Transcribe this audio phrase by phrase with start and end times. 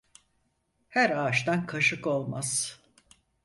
[0.89, 2.81] Her ağaçtan kaşık olmaz.